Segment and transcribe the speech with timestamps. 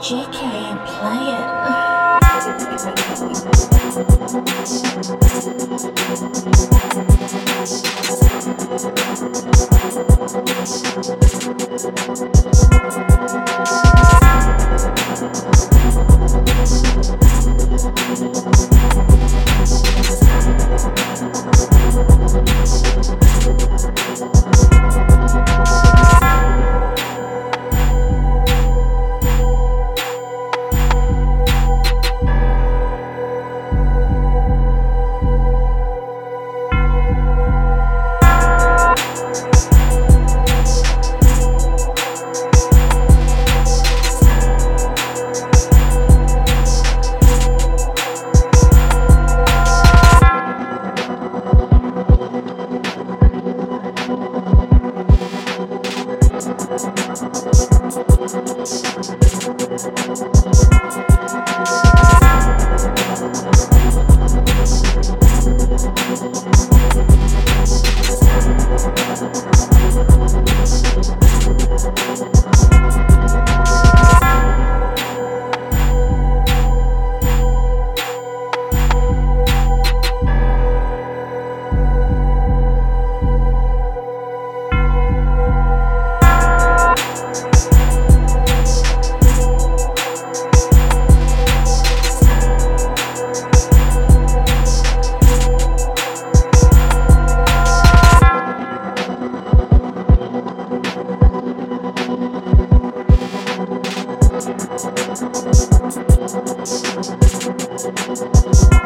[0.00, 0.40] JK
[0.86, 1.24] play
[13.04, 13.09] it.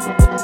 [0.00, 0.39] Bye.